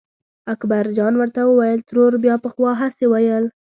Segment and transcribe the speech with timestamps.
[0.53, 3.45] اکبرجان ورته وویل ترور بیا پخوا هسې ویل.